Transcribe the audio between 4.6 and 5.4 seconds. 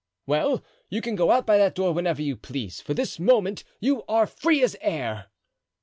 as the air."